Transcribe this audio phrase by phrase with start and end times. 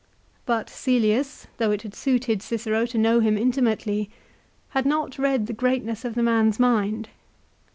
[0.47, 4.09] But Cselius, though it had suited Cicero to know him intimately,
[4.69, 7.09] had not read the greatness of the man's mind.